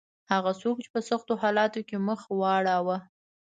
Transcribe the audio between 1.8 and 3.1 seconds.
کې مخ واړاوه.